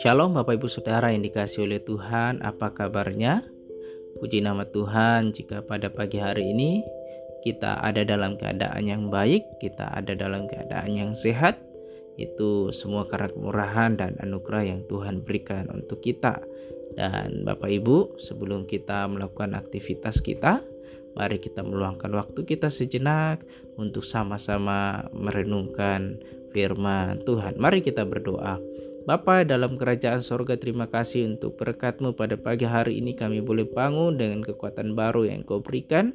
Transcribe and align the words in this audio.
Shalom 0.00 0.32
Bapak 0.32 0.56
Ibu 0.56 0.64
Saudara 0.72 1.12
yang 1.12 1.20
dikasih 1.20 1.68
oleh 1.68 1.84
Tuhan, 1.84 2.40
apa 2.40 2.72
kabarnya? 2.72 3.44
Puji 4.16 4.40
nama 4.40 4.64
Tuhan 4.64 5.36
jika 5.36 5.60
pada 5.60 5.92
pagi 5.92 6.24
hari 6.24 6.56
ini 6.56 6.80
kita 7.44 7.84
ada 7.84 8.00
dalam 8.08 8.40
keadaan 8.40 8.88
yang 8.88 9.12
baik, 9.12 9.44
kita 9.60 9.92
ada 9.92 10.16
dalam 10.16 10.48
keadaan 10.48 10.96
yang 10.96 11.12
sehat, 11.12 11.60
itu 12.16 12.72
semua 12.72 13.04
karena 13.04 13.28
kemurahan 13.28 13.92
dan 14.00 14.16
anugerah 14.24 14.64
yang 14.64 14.80
Tuhan 14.88 15.20
berikan 15.20 15.68
untuk 15.68 16.00
kita. 16.00 16.40
Dan 16.96 17.44
Bapak 17.44 17.68
Ibu, 17.68 18.16
sebelum 18.16 18.64
kita 18.64 19.04
melakukan 19.04 19.52
aktivitas 19.52 20.24
kita, 20.24 20.64
mari 21.16 21.40
kita 21.40 21.64
meluangkan 21.64 22.12
waktu 22.12 22.44
kita 22.44 22.68
sejenak 22.68 23.42
untuk 23.80 24.04
sama-sama 24.04 25.08
merenungkan 25.16 26.20
firman 26.52 27.24
Tuhan. 27.24 27.56
Mari 27.56 27.80
kita 27.80 28.04
berdoa. 28.04 28.60
Bapa 29.06 29.46
dalam 29.46 29.78
kerajaan 29.78 30.18
sorga 30.18 30.58
terima 30.58 30.90
kasih 30.90 31.38
untuk 31.38 31.54
berkatmu 31.54 32.18
pada 32.18 32.34
pagi 32.34 32.66
hari 32.66 32.98
ini 32.98 33.14
kami 33.14 33.38
boleh 33.38 33.62
bangun 33.62 34.18
dengan 34.18 34.42
kekuatan 34.42 34.98
baru 34.98 35.30
yang 35.30 35.46
kau 35.46 35.62
berikan. 35.62 36.10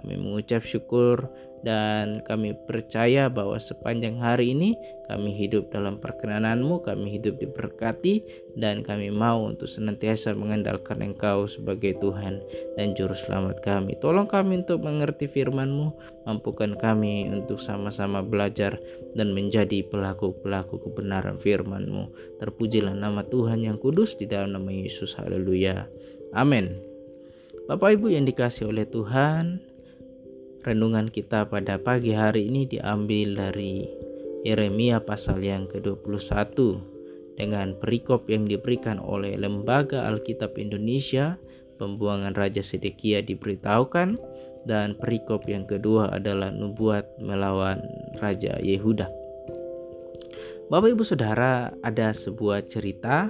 Kami 0.00 0.14
mengucap 0.20 0.64
syukur 0.64 1.30
dan 1.64 2.20
kami 2.28 2.52
percaya 2.68 3.32
bahwa 3.32 3.56
sepanjang 3.56 4.20
hari 4.20 4.52
ini 4.52 4.76
kami 5.08 5.32
hidup 5.32 5.72
dalam 5.72 5.96
perkenananmu, 5.96 6.84
kami 6.84 7.16
hidup 7.16 7.40
diberkati 7.40 8.20
dan 8.60 8.84
kami 8.84 9.08
mau 9.08 9.48
untuk 9.48 9.64
senantiasa 9.64 10.36
mengandalkan 10.36 11.00
Engkau 11.00 11.48
sebagai 11.48 11.96
Tuhan 12.04 12.44
dan 12.76 12.92
Juru 12.92 13.16
Selamat 13.16 13.64
kami. 13.64 13.96
Tolong 13.96 14.28
kami 14.28 14.60
untuk 14.60 14.84
mengerti 14.84 15.24
firman-Mu, 15.24 15.88
mampukan 16.28 16.76
kami 16.76 17.32
untuk 17.32 17.56
sama-sama 17.56 18.20
belajar 18.20 18.76
dan 19.16 19.32
menjadi 19.32 19.88
pelaku-pelaku 19.88 20.84
kebenaran 20.84 21.40
firman-Mu. 21.40 22.12
Terpujilah 22.44 22.92
nama 22.92 23.24
Tuhan 23.24 23.64
yang 23.64 23.80
kudus 23.80 24.20
di 24.20 24.28
dalam 24.28 24.52
nama 24.52 24.68
Yesus. 24.68 25.16
Haleluya. 25.16 25.88
Amin. 26.36 26.76
Bapak 27.64 27.96
Ibu 27.96 28.12
yang 28.12 28.28
dikasih 28.28 28.68
oleh 28.68 28.84
Tuhan, 28.84 29.64
Renungan 30.64 31.12
kita 31.12 31.44
pada 31.44 31.76
pagi 31.76 32.16
hari 32.16 32.48
ini 32.48 32.64
diambil 32.64 33.36
dari 33.36 33.84
Yeremia 34.48 35.04
pasal 35.04 35.44
yang 35.44 35.68
ke-21 35.68 36.56
dengan 37.36 37.76
perikop 37.76 38.24
yang 38.32 38.48
diberikan 38.48 38.96
oleh 38.96 39.36
Lembaga 39.36 40.08
Alkitab 40.08 40.56
Indonesia, 40.56 41.36
pembuangan 41.76 42.32
Raja 42.32 42.64
Sedekia 42.64 43.20
diberitahukan 43.20 44.16
dan 44.64 44.96
perikop 44.96 45.44
yang 45.52 45.68
kedua 45.68 46.08
adalah 46.16 46.48
nubuat 46.48 47.20
melawan 47.20 47.84
Raja 48.16 48.56
Yehuda. 48.64 49.12
Bapak 50.72 50.96
Ibu 50.96 51.04
Saudara, 51.04 51.76
ada 51.84 52.08
sebuah 52.16 52.64
cerita 52.64 53.28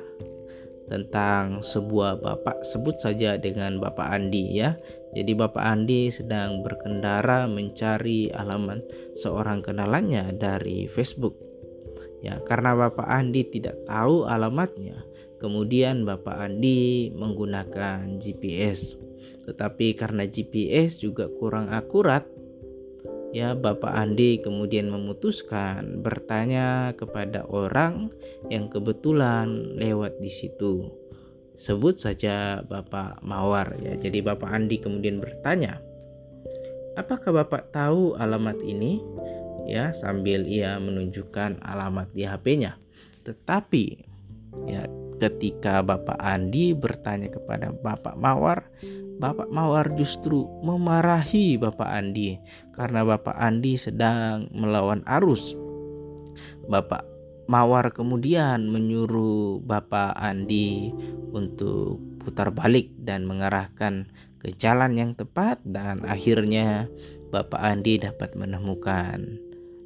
tentang 0.86 1.64
sebuah 1.64 2.20
bapak 2.20 2.62
sebut 2.62 2.94
saja 3.00 3.40
dengan 3.40 3.80
Bapak 3.80 4.06
Andi 4.06 4.60
ya. 4.60 4.76
Jadi 5.14 5.32
Bapak 5.38 5.62
Andi 5.62 6.10
sedang 6.10 6.66
berkendara 6.66 7.46
mencari 7.46 8.34
alamat 8.34 8.82
seorang 9.14 9.62
kenalannya 9.62 10.34
dari 10.34 10.90
Facebook. 10.90 11.38
Ya, 12.18 12.42
karena 12.42 12.74
Bapak 12.74 13.06
Andi 13.06 13.46
tidak 13.46 13.86
tahu 13.86 14.26
alamatnya, 14.26 15.06
kemudian 15.38 16.02
Bapak 16.02 16.34
Andi 16.34 17.14
menggunakan 17.14 18.18
GPS. 18.18 18.98
Tetapi 19.44 19.94
karena 19.94 20.24
GPS 20.26 20.98
juga 20.98 21.28
kurang 21.28 21.68
akurat, 21.70 22.24
ya 23.36 23.52
Bapak 23.52 23.92
Andi 23.92 24.40
kemudian 24.40 24.88
memutuskan 24.88 26.00
bertanya 26.00 26.96
kepada 26.96 27.44
orang 27.44 28.08
yang 28.48 28.72
kebetulan 28.72 29.76
lewat 29.76 30.16
di 30.18 30.32
situ. 30.32 31.03
Sebut 31.54 31.94
saja 31.94 32.66
Bapak 32.66 33.22
Mawar 33.22 33.78
ya. 33.78 33.94
Jadi 33.94 34.20
Bapak 34.20 34.50
Andi 34.50 34.82
kemudian 34.82 35.22
bertanya, 35.22 35.78
"Apakah 36.98 37.30
Bapak 37.44 37.70
tahu 37.70 38.18
alamat 38.18 38.58
ini?" 38.66 38.98
Ya, 39.64 39.96
sambil 39.96 40.44
ia 40.44 40.76
menunjukkan 40.76 41.64
alamat 41.64 42.12
di 42.12 42.28
HP-nya. 42.28 42.76
Tetapi 43.24 43.84
ya 44.68 44.84
ketika 45.16 45.80
Bapak 45.80 46.20
Andi 46.20 46.76
bertanya 46.76 47.32
kepada 47.32 47.72
Bapak 47.72 48.18
Mawar, 48.18 48.68
Bapak 49.16 49.48
Mawar 49.48 49.94
justru 49.94 50.44
memarahi 50.60 51.56
Bapak 51.56 51.86
Andi 51.86 52.36
karena 52.74 53.06
Bapak 53.06 53.38
Andi 53.38 53.78
sedang 53.78 54.50
melawan 54.50 55.06
arus. 55.06 55.54
Bapak 56.66 57.13
Mawar 57.44 57.92
kemudian 57.92 58.72
menyuruh 58.72 59.60
Bapak 59.60 60.16
Andi 60.16 60.92
untuk 61.34 62.00
putar 62.24 62.48
balik 62.56 62.88
dan 62.96 63.28
mengarahkan 63.28 64.08
ke 64.40 64.56
jalan 64.56 64.96
yang 64.96 65.12
tepat 65.12 65.60
dan 65.64 66.04
akhirnya 66.08 66.88
Bapak 67.28 67.60
Andi 67.60 68.00
dapat 68.00 68.32
menemukan 68.32 69.40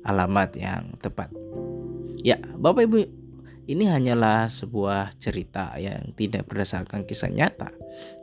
alamat 0.06 0.54
yang 0.54 0.94
tepat. 1.02 1.34
Ya, 2.22 2.38
Bapak 2.58 2.86
Ibu 2.86 2.98
ini 3.68 3.84
hanyalah 3.84 4.48
sebuah 4.48 5.18
cerita 5.20 5.76
yang 5.76 6.16
tidak 6.16 6.48
berdasarkan 6.48 7.04
kisah 7.04 7.28
nyata, 7.28 7.74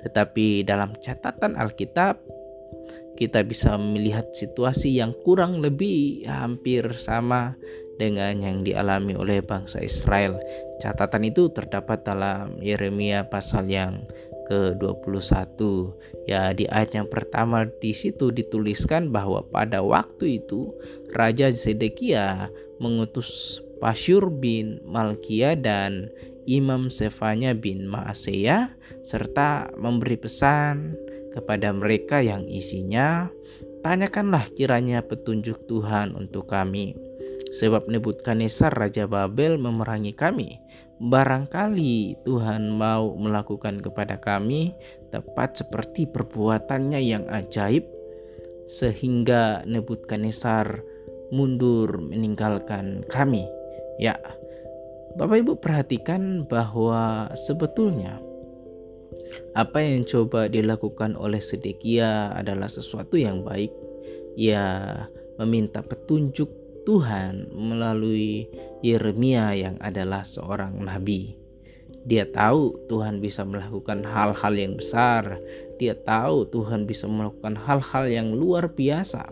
tetapi 0.01 0.65
dalam 0.65 0.95
catatan 0.97 1.53
Alkitab 1.53 2.17
kita 3.15 3.47
bisa 3.47 3.79
melihat 3.79 4.27
situasi 4.35 4.99
yang 4.99 5.15
kurang 5.23 5.63
lebih 5.63 6.27
hampir 6.27 6.83
sama 6.99 7.55
dengan 7.95 8.39
yang 8.41 8.63
dialami 8.63 9.15
oleh 9.15 9.39
bangsa 9.39 9.79
Israel. 9.83 10.39
Catatan 10.83 11.23
itu 11.27 11.47
terdapat 11.51 12.03
dalam 12.03 12.59
Yeremia 12.59 13.27
pasal 13.31 13.71
yang 13.71 14.03
ke-21. 14.45 15.57
Ya, 16.29 16.53
di 16.53 16.69
ayat 16.69 16.93
yang 16.93 17.07
pertama 17.09 17.65
di 17.81 17.91
situ 17.91 18.29
dituliskan 18.29 19.09
bahwa 19.09 19.41
pada 19.49 19.81
waktu 19.81 20.43
itu 20.43 20.71
Raja 21.11 21.49
Zedekia 21.49 22.51
mengutus 22.77 23.59
Pasyur 23.79 24.31
bin 24.31 24.79
Malkia 24.87 25.55
dan 25.57 26.07
Imam 26.45 26.93
Sefanya 26.93 27.57
bin 27.57 27.89
Maaseya 27.89 28.69
serta 29.01 29.73
memberi 29.75 30.15
pesan 30.15 30.93
kepada 31.33 31.73
mereka 31.75 32.23
yang 32.23 32.47
isinya 32.47 33.27
tanyakanlah 33.83 34.47
kiranya 34.55 35.03
petunjuk 35.03 35.67
Tuhan 35.67 36.15
untuk 36.15 36.47
kami 36.47 36.95
sebab 37.55 37.87
Nebukadnezar 37.87 38.75
Raja 38.75 39.07
Babel 39.07 39.55
memerangi 39.55 40.11
kami 40.11 40.59
barangkali 40.99 42.23
Tuhan 42.27 42.75
mau 42.75 43.15
melakukan 43.15 43.79
kepada 43.79 44.19
kami 44.19 44.75
tepat 45.11 45.63
seperti 45.63 46.07
perbuatannya 46.11 46.99
yang 46.99 47.23
ajaib 47.31 47.87
sehingga 48.67 49.63
Nebukadnezar 49.63 50.83
mundur 51.31 51.99
meninggalkan 51.99 53.07
kami 53.07 53.47
Ya, 53.95 54.19
Bapak 55.15 55.39
Ibu 55.39 55.53
perhatikan 55.63 56.43
bahwa 56.43 57.31
sebetulnya 57.31 58.19
apa 59.55 59.79
yang 59.79 60.03
coba 60.03 60.51
dilakukan 60.51 61.15
oleh 61.15 61.39
Sedekia 61.39 62.35
adalah 62.35 62.67
sesuatu 62.67 63.15
yang 63.15 63.47
baik. 63.47 63.71
Ia 64.35 64.99
meminta 65.39 65.79
petunjuk 65.79 66.51
Tuhan 66.85 67.49
melalui 67.51 68.45
Yeremia 68.85 69.57
yang 69.57 69.75
adalah 69.81 70.21
seorang 70.21 70.77
nabi. 70.85 71.33
Dia 72.05 72.29
tahu 72.29 72.85
Tuhan 72.85 73.17
bisa 73.17 73.41
melakukan 73.41 74.05
hal-hal 74.05 74.53
yang 74.53 74.77
besar. 74.77 75.41
Dia 75.81 75.97
tahu 75.97 76.45
Tuhan 76.53 76.85
bisa 76.85 77.09
melakukan 77.09 77.57
hal-hal 77.57 78.05
yang 78.05 78.37
luar 78.37 78.69
biasa 78.69 79.25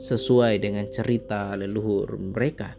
sesuai 0.00 0.64
dengan 0.64 0.88
cerita 0.88 1.52
leluhur 1.60 2.16
mereka. 2.16 2.72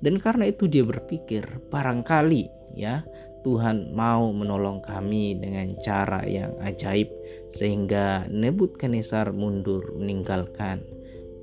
Dan 0.00 0.16
karena 0.16 0.48
itu 0.48 0.64
dia 0.64 0.84
berpikir 0.84 1.44
barangkali 1.68 2.48
ya 2.76 3.04
Tuhan 3.44 3.92
mau 3.92 4.32
menolong 4.32 4.80
kami 4.80 5.36
dengan 5.36 5.76
cara 5.76 6.24
yang 6.24 6.56
ajaib 6.64 7.12
sehingga 7.52 8.24
Nebukadnezar 8.32 9.36
mundur 9.36 9.92
meninggalkan 10.00 10.80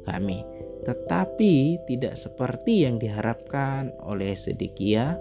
kami. 0.02 0.61
Tetapi 0.82 1.86
tidak 1.86 2.18
seperti 2.18 2.90
yang 2.90 2.98
diharapkan 2.98 3.94
oleh 4.02 4.34
Sedekia. 4.34 5.18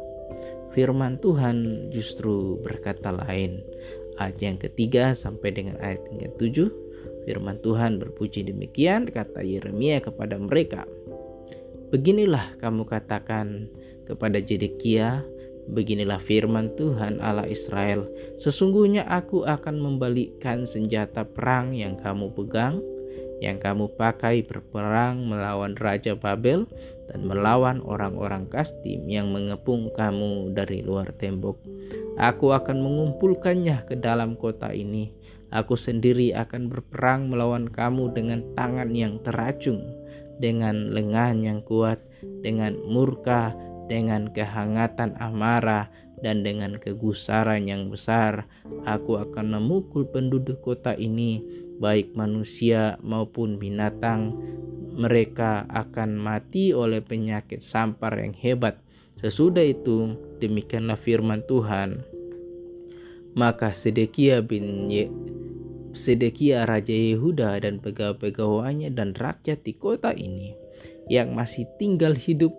Firman 0.71 1.19
Tuhan 1.19 1.89
justru 1.91 2.57
berkata 2.63 3.11
lain. 3.13 3.61
Ayat 4.21 4.39
yang 4.41 4.59
ketiga 4.61 5.13
sampai 5.17 5.51
dengan 5.53 5.77
ayat 5.83 6.05
yang 6.13 6.31
ketujuh. 6.31 6.71
Firman 7.29 7.61
Tuhan 7.61 8.01
berpuji 8.01 8.49
demikian 8.49 9.09
kata 9.09 9.45
Yeremia 9.45 10.01
kepada 10.01 10.41
mereka. 10.41 10.89
Beginilah 11.91 12.55
kamu 12.63 12.87
katakan 12.87 13.67
kepada 14.07 14.39
Jedekia, 14.39 15.27
beginilah 15.71 16.23
firman 16.23 16.75
Tuhan 16.79 17.19
Allah 17.19 17.47
Israel, 17.51 18.07
sesungguhnya 18.39 19.07
aku 19.07 19.43
akan 19.43 19.79
membalikkan 19.79 20.67
senjata 20.67 21.27
perang 21.27 21.75
yang 21.75 21.99
kamu 21.99 22.31
pegang, 22.35 22.79
yang 23.41 23.57
kamu 23.57 23.97
pakai 23.97 24.45
berperang 24.45 25.25
melawan 25.25 25.73
Raja 25.75 26.13
Babel 26.13 26.69
dan 27.09 27.25
melawan 27.25 27.81
orang-orang 27.81 28.47
Kastim 28.53 29.09
yang 29.09 29.33
mengepung 29.33 29.89
kamu 29.97 30.53
dari 30.53 30.85
luar 30.85 31.11
tembok. 31.17 31.57
Aku 32.21 32.53
akan 32.53 32.85
mengumpulkannya 32.85 33.89
ke 33.89 33.97
dalam 33.97 34.37
kota 34.37 34.71
ini. 34.77 35.17
Aku 35.51 35.75
sendiri 35.75 36.31
akan 36.37 36.71
berperang 36.71 37.33
melawan 37.33 37.67
kamu 37.67 38.15
dengan 38.15 38.45
tangan 38.55 38.93
yang 38.95 39.19
teracung, 39.25 39.83
dengan 40.39 40.95
lengan 40.95 41.43
yang 41.43 41.59
kuat, 41.65 41.99
dengan 42.45 42.79
murka, 42.87 43.57
dengan 43.91 44.31
kehangatan 44.31 45.19
amarah, 45.19 45.91
dan 46.23 46.45
dengan 46.45 46.77
kegusaran 46.77 47.67
yang 47.67 47.89
besar. 47.91 48.47
Aku 48.87 49.19
akan 49.19 49.59
memukul 49.59 50.07
penduduk 50.07 50.61
kota 50.63 50.95
ini 50.95 51.43
baik 51.81 52.13
manusia 52.13 53.01
maupun 53.01 53.57
binatang, 53.57 54.37
mereka 54.95 55.65
akan 55.73 56.21
mati 56.21 56.77
oleh 56.77 57.01
penyakit 57.01 57.65
sampar 57.65 58.21
yang 58.21 58.37
hebat. 58.37 58.77
Sesudah 59.17 59.65
itu, 59.65 60.15
demikianlah 60.45 61.01
firman 61.01 61.41
Tuhan. 61.49 62.05
Maka 63.33 63.73
Sedekia 63.73 64.45
bin 64.45 64.93
Ye 64.93 65.09
Sedekia 65.91 66.69
Raja 66.71 66.95
Yehuda 66.95 67.59
dan 67.59 67.83
pegawai-pegawainya 67.83 68.95
dan 68.95 69.11
rakyat 69.11 69.67
di 69.67 69.75
kota 69.75 70.15
ini 70.15 70.55
yang 71.11 71.35
masih 71.35 71.67
tinggal 71.83 72.15
hidup 72.15 72.55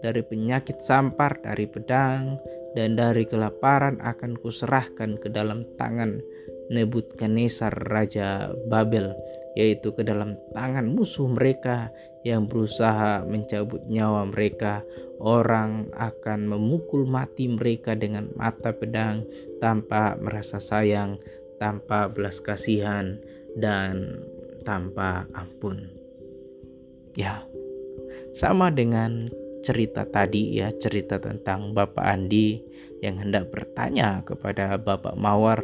dari 0.00 0.24
penyakit 0.24 0.80
sampar, 0.80 1.44
dari 1.44 1.68
pedang, 1.68 2.40
dan 2.72 2.96
dari 2.96 3.28
kelaparan 3.28 4.00
akan 4.00 4.32
kuserahkan 4.40 5.20
ke 5.20 5.28
dalam 5.28 5.68
tangan 5.76 6.24
Nebukadnezar 6.70 7.74
Raja 7.74 8.54
Babel, 8.70 9.10
yaitu 9.58 9.90
ke 9.90 10.06
dalam 10.06 10.38
tangan 10.54 10.86
musuh 10.86 11.26
mereka 11.26 11.90
yang 12.22 12.46
berusaha 12.46 13.26
mencabut 13.26 13.82
nyawa 13.90 14.22
mereka. 14.30 14.86
Orang 15.18 15.90
akan 15.98 16.48
memukul 16.48 17.04
mati 17.04 17.50
mereka 17.50 17.98
dengan 17.98 18.30
mata 18.38 18.70
pedang 18.72 19.26
tanpa 19.58 20.14
merasa 20.16 20.62
sayang, 20.62 21.18
tanpa 21.58 22.08
belas 22.08 22.38
kasihan, 22.40 23.18
dan 23.58 24.22
tanpa 24.62 25.26
ampun. 25.34 25.90
Ya, 27.18 27.42
sama 28.32 28.70
dengan 28.70 29.28
cerita 29.60 30.08
tadi 30.08 30.56
ya, 30.56 30.72
cerita 30.72 31.20
tentang 31.20 31.74
Bapak 31.74 32.06
Andi 32.06 32.62
yang 33.04 33.20
hendak 33.20 33.52
bertanya 33.52 34.24
kepada 34.24 34.78
Bapak 34.80 35.18
Mawar 35.18 35.60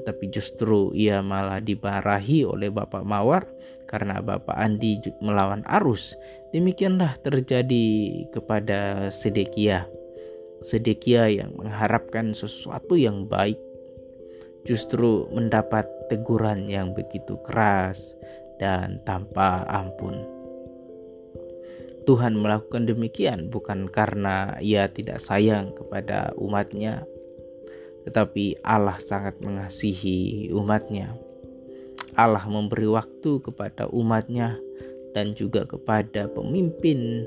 tetapi 0.00 0.32
justru 0.32 0.90
ia 0.96 1.20
malah 1.20 1.60
dibarahi 1.60 2.44
oleh 2.44 2.68
Bapak 2.72 3.04
Mawar 3.04 3.44
karena 3.88 4.20
Bapak 4.20 4.56
Andi 4.56 5.00
melawan 5.20 5.62
arus. 5.80 6.16
Demikianlah 6.52 7.18
terjadi 7.20 7.86
kepada 8.32 9.10
Sedekia. 9.10 9.86
Sedekia 10.64 11.28
yang 11.28 11.52
mengharapkan 11.58 12.32
sesuatu 12.32 12.96
yang 12.96 13.28
baik 13.28 13.60
justru 14.64 15.28
mendapat 15.28 15.84
teguran 16.08 16.66
yang 16.66 16.96
begitu 16.96 17.36
keras 17.44 18.16
dan 18.56 19.00
tanpa 19.04 19.68
ampun. 19.68 20.24
Tuhan 22.04 22.36
melakukan 22.36 22.84
demikian 22.84 23.48
bukan 23.48 23.88
karena 23.88 24.60
ia 24.60 24.84
tidak 24.92 25.24
sayang 25.24 25.72
kepada 25.72 26.36
umatnya, 26.36 27.08
tetapi 28.04 28.60
Allah 28.64 29.00
sangat 29.00 29.40
mengasihi 29.40 30.52
umatnya. 30.52 31.12
Allah 32.14 32.46
memberi 32.46 32.86
waktu 32.86 33.42
kepada 33.42 33.90
umatnya 33.90 34.54
dan 35.16 35.34
juga 35.34 35.66
kepada 35.66 36.30
pemimpin 36.30 37.26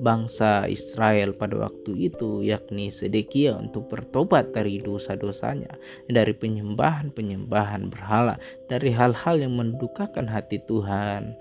bangsa 0.00 0.64
Israel 0.66 1.36
pada 1.36 1.68
waktu 1.68 2.08
itu 2.10 2.40
yakni 2.40 2.88
Sedekia 2.88 3.54
untuk 3.60 3.86
bertobat 3.92 4.50
dari 4.56 4.80
dosa-dosanya 4.80 5.76
dari 6.08 6.32
penyembahan-penyembahan 6.32 7.92
berhala 7.92 8.40
dari 8.72 8.90
hal-hal 8.90 9.36
yang 9.44 9.60
mendukakan 9.60 10.24
hati 10.24 10.58
Tuhan 10.64 11.36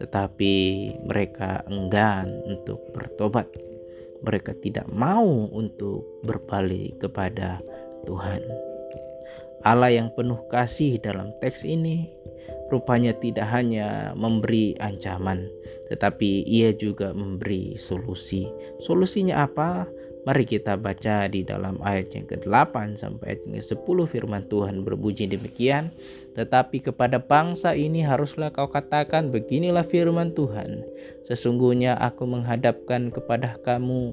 tetapi 0.00 0.54
mereka 1.04 1.60
enggan 1.68 2.32
untuk 2.48 2.80
bertobat 2.96 3.46
mereka 4.24 4.56
tidak 4.56 4.88
mau 4.88 5.48
untuk 5.52 6.24
berbalik 6.24 7.04
kepada 7.04 7.60
Tuhan. 8.04 8.42
Allah 9.60 9.92
yang 9.92 10.08
penuh 10.16 10.40
kasih 10.48 10.96
dalam 11.04 11.36
teks 11.36 11.68
ini 11.68 12.08
rupanya 12.70 13.12
tidak 13.12 13.50
hanya 13.50 14.14
memberi 14.14 14.78
ancaman, 14.78 15.50
tetapi 15.90 16.46
ia 16.46 16.70
juga 16.72 17.10
memberi 17.10 17.74
solusi. 17.74 18.46
Solusinya 18.78 19.44
apa? 19.44 19.84
Mari 20.20 20.44
kita 20.44 20.76
baca 20.76 21.26
di 21.32 21.40
dalam 21.40 21.80
ayat 21.80 22.12
yang 22.12 22.28
ke-8 22.28 22.92
sampai 22.92 23.34
ayat 23.34 23.40
yang 23.48 23.56
ke-10 23.56 23.98
firman 24.04 24.44
Tuhan 24.52 24.84
berbunyi 24.84 25.24
demikian. 25.24 25.88
Tetapi 26.36 26.92
kepada 26.92 27.16
bangsa 27.16 27.72
ini 27.72 28.04
haruslah 28.04 28.52
kau 28.52 28.68
katakan 28.68 29.32
beginilah 29.32 29.80
firman 29.80 30.36
Tuhan. 30.36 30.84
Sesungguhnya 31.24 31.96
aku 31.96 32.28
menghadapkan 32.28 33.08
kepada 33.08 33.56
kamu 33.64 34.12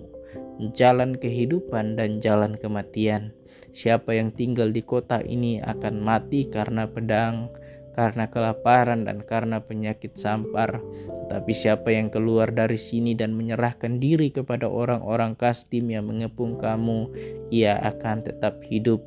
jalan 0.73 1.17
kehidupan 1.17 1.97
dan 1.97 2.17
jalan 2.17 2.57
kematian. 2.57 3.33
Siapa 3.73 4.17
yang 4.17 4.33
tinggal 4.33 4.73
di 4.73 4.81
kota 4.81 5.21
ini 5.21 5.61
akan 5.61 6.01
mati 6.01 6.49
karena 6.49 6.89
pedang, 6.89 7.53
karena 7.97 8.29
kelaparan, 8.29 9.05
dan 9.05 9.25
karena 9.25 9.61
penyakit 9.61 10.17
sampar. 10.17 10.81
Tapi 11.29 11.51
siapa 11.53 11.89
yang 11.93 12.13
keluar 12.13 12.53
dari 12.53 12.77
sini 12.77 13.13
dan 13.17 13.33
menyerahkan 13.33 13.97
diri 13.97 14.29
kepada 14.29 14.69
orang-orang 14.69 15.33
Kastim 15.33 15.89
yang 15.93 16.09
mengepung 16.09 16.57
kamu, 16.57 17.09
ia 17.53 17.77
akan 17.81 18.25
tetap 18.25 18.61
hidup. 18.65 19.01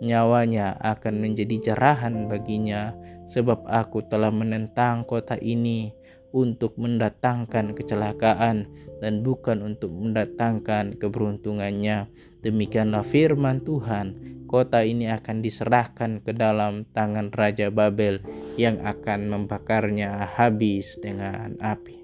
Nyawanya 0.00 0.80
akan 0.80 1.20
menjadi 1.20 1.74
jarahan 1.74 2.30
baginya, 2.30 2.94
sebab 3.30 3.66
aku 3.68 4.06
telah 4.06 4.32
menentang 4.32 5.06
kota 5.06 5.38
ini 5.38 5.94
untuk 6.30 6.78
mendatangkan 6.78 7.74
kecelakaan 7.74 8.70
dan 9.00 9.24
bukan 9.24 9.62
untuk 9.64 9.90
mendatangkan 9.90 10.96
keberuntungannya. 11.00 12.10
Demikianlah 12.40 13.04
firman 13.04 13.60
Tuhan, 13.60 14.16
kota 14.48 14.82
ini 14.82 15.10
akan 15.12 15.44
diserahkan 15.44 16.24
ke 16.24 16.32
dalam 16.32 16.88
tangan 16.88 17.30
Raja 17.30 17.68
Babel 17.68 18.24
yang 18.56 18.80
akan 18.80 19.28
membakarnya 19.28 20.24
habis 20.36 20.96
dengan 20.98 21.56
api. 21.60 22.00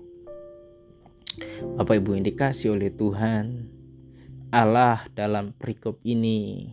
Bapak 1.77 2.01
Ibu 2.01 2.17
yang 2.17 2.25
dikasih 2.25 2.77
oleh 2.77 2.93
Tuhan, 2.93 3.69
Allah 4.53 5.05
dalam 5.13 5.53
perikop 5.53 6.01
ini 6.05 6.73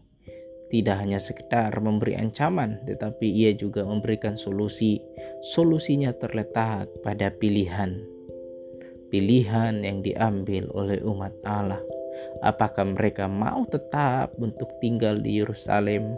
tidak 0.74 1.06
hanya 1.06 1.22
sekedar 1.22 1.70
memberi 1.78 2.18
ancaman, 2.18 2.82
tetapi 2.90 3.30
ia 3.30 3.54
juga 3.54 3.86
memberikan 3.86 4.34
solusi. 4.34 4.98
Solusinya 5.54 6.10
terletak 6.18 6.90
pada 7.06 7.30
pilihan. 7.30 8.02
Pilihan 9.14 9.86
yang 9.86 10.02
diambil 10.02 10.66
oleh 10.74 10.98
umat 11.06 11.30
Allah. 11.46 11.78
Apakah 12.42 12.90
mereka 12.90 13.30
mau 13.30 13.70
tetap 13.70 14.34
untuk 14.42 14.74
tinggal 14.82 15.22
di 15.22 15.38
Yerusalem 15.46 16.18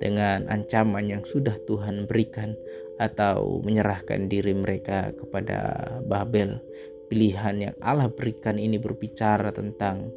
dengan 0.00 0.48
ancaman 0.48 1.12
yang 1.12 1.28
sudah 1.28 1.60
Tuhan 1.68 2.08
berikan 2.08 2.56
atau 2.96 3.60
menyerahkan 3.60 4.24
diri 4.24 4.56
mereka 4.56 5.12
kepada 5.12 5.84
Babel? 6.08 6.64
Pilihan 7.12 7.60
yang 7.60 7.76
Allah 7.84 8.08
berikan 8.08 8.56
ini 8.56 8.80
berbicara 8.80 9.52
tentang 9.52 10.08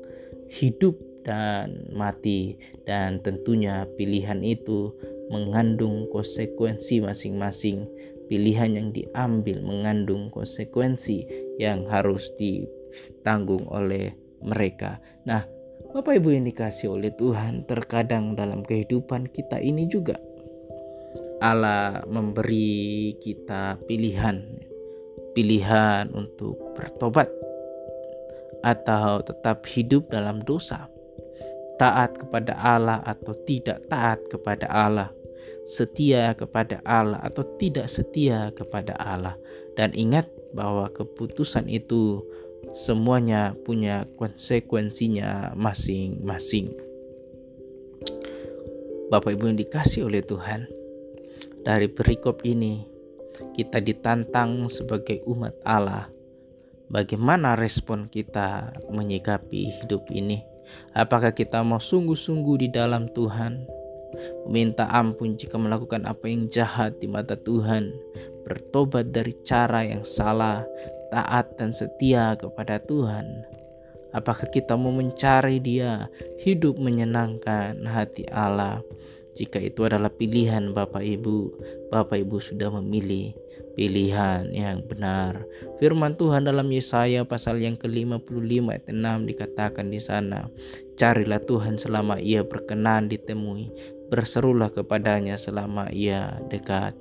hidup 0.48 0.96
dan 1.27 1.91
mati. 1.91 2.55
Dan 2.88 3.19
tentunya 3.19 3.84
pilihan 4.00 4.39
itu 4.39 4.96
mengandung 5.27 6.07
konsekuensi 6.07 7.03
masing-masing. 7.03 7.84
Pilihan 8.31 8.79
yang 8.79 8.89
diambil 8.96 9.60
mengandung 9.63 10.31
konsekuensi 10.31 11.27
yang 11.60 11.84
harus 11.91 12.31
ditanggung 12.39 13.67
oleh 13.67 14.15
mereka. 14.43 15.03
Nah 15.27 15.43
Bapak 15.91 16.19
Ibu 16.19 16.36
yang 16.36 16.46
dikasih 16.48 16.91
oleh 16.91 17.15
Tuhan 17.15 17.63
terkadang 17.63 18.36
dalam 18.36 18.67
kehidupan 18.67 19.31
kita 19.31 19.63
ini 19.63 19.88
juga 19.88 20.19
Allah 21.38 22.01
memberi 22.10 23.13
kita 23.22 23.77
pilihan. 23.86 24.41
Pilihan 25.38 26.10
untuk 26.17 26.57
bertobat 26.74 27.29
atau 28.65 29.22
tetap 29.22 29.69
hidup 29.69 30.10
dalam 30.10 30.41
dosa 30.41 30.89
taat 31.77 32.17
kepada 32.17 32.57
Allah 32.57 33.00
atau 33.05 33.34
tidak 33.46 33.86
taat 33.88 34.19
kepada 34.27 34.65
Allah, 34.69 35.10
setia 35.63 36.34
kepada 36.34 36.81
Allah 36.84 37.22
atau 37.22 37.46
tidak 37.57 37.88
setia 37.88 38.50
kepada 38.53 38.98
Allah. 38.98 39.38
Dan 39.77 39.93
ingat 39.93 40.25
bahwa 40.57 40.89
keputusan 40.89 41.69
itu 41.69 42.25
semuanya 42.74 43.53
punya 43.63 44.10
konsekuensinya 44.17 45.53
masing-masing. 45.53 46.74
Bapak 49.07 49.39
Ibu 49.39 49.53
yang 49.53 49.60
dikasih 49.62 50.12
oleh 50.12 50.19
Tuhan, 50.19 50.67
dari 51.63 51.88
perikop 51.88 52.43
ini 52.43 52.84
kita 53.55 53.79
ditantang 53.79 54.67
sebagai 54.67 55.24
umat 55.29 55.55
Allah. 55.63 56.10
Bagaimana 56.88 57.60
respon 57.60 58.07
kita 58.07 58.72
menyikapi 58.88 59.84
hidup 59.84 60.07
ini? 60.12 60.57
Apakah 60.94 61.32
kita 61.32 61.62
mau 61.62 61.82
sungguh-sungguh 61.82 62.68
di 62.68 62.70
dalam 62.72 63.08
Tuhan? 63.12 63.68
Minta 64.48 64.88
ampun 64.88 65.36
jika 65.36 65.60
melakukan 65.60 66.08
apa 66.08 66.32
yang 66.32 66.48
jahat 66.48 66.98
di 66.98 67.12
mata 67.12 67.36
Tuhan, 67.36 67.92
bertobat 68.48 69.12
dari 69.12 69.36
cara 69.44 69.84
yang 69.84 70.08
salah, 70.08 70.64
taat 71.12 71.60
dan 71.60 71.76
setia 71.76 72.34
kepada 72.40 72.80
Tuhan. 72.80 73.44
Apakah 74.16 74.48
kita 74.48 74.80
mau 74.80 74.96
mencari 74.96 75.60
Dia, 75.60 76.08
hidup 76.42 76.80
menyenangkan 76.80 77.84
hati 77.84 78.24
Allah? 78.32 78.80
Jika 79.38 79.62
itu 79.62 79.86
adalah 79.86 80.10
pilihan 80.10 80.74
Bapak 80.74 81.06
Ibu, 81.06 81.38
Bapak 81.94 82.18
Ibu 82.26 82.42
sudah 82.42 82.74
memilih 82.82 83.38
pilihan 83.77 84.50
yang 84.50 84.81
benar. 84.81 85.46
Firman 85.77 86.17
Tuhan 86.17 86.50
dalam 86.50 86.65
Yesaya 86.74 87.22
pasal 87.29 87.62
yang 87.62 87.77
ke-55 87.77 88.74
ayat 88.74 88.89
6 88.89 89.29
dikatakan 89.29 89.93
di 89.93 90.01
sana, 90.01 90.50
"Carilah 90.98 91.46
Tuhan 91.46 91.77
selama 91.77 92.17
Ia 92.17 92.41
berkenan 92.41 93.05
ditemui, 93.05 93.69
berserulah 94.10 94.74
kepadanya 94.74 95.38
selama 95.38 95.93
Ia 95.93 96.41
dekat." 96.50 96.98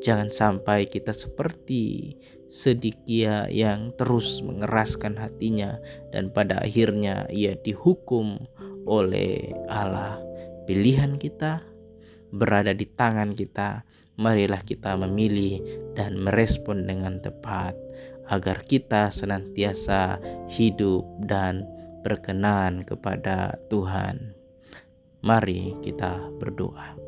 Jangan 0.00 0.32
sampai 0.32 0.88
kita 0.88 1.12
seperti 1.12 2.16
Sedikia 2.46 3.50
yang 3.50 3.90
terus 3.98 4.38
mengeraskan 4.40 5.18
hatinya 5.18 5.82
dan 6.14 6.30
pada 6.30 6.62
akhirnya 6.62 7.26
ia 7.26 7.58
dihukum 7.58 8.38
oleh 8.86 9.50
Allah 9.66 10.22
pilihan 10.70 11.18
kita 11.18 11.58
berada 12.36 12.76
di 12.76 12.84
tangan 12.84 13.32
kita. 13.32 13.82
Marilah 14.16 14.64
kita 14.64 14.96
memilih 14.96 15.60
dan 15.92 16.16
merespon 16.16 16.88
dengan 16.88 17.20
tepat 17.20 17.76
agar 18.32 18.64
kita 18.64 19.12
senantiasa 19.12 20.20
hidup 20.48 21.04
dan 21.24 21.68
berkenan 22.00 22.80
kepada 22.86 23.60
Tuhan. 23.68 24.32
Mari 25.20 25.76
kita 25.84 26.32
berdoa. 26.40 27.05